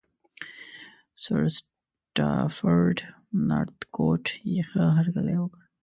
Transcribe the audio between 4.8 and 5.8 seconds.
هرکلی وکړ.